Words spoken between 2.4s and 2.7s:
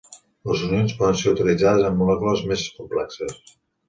més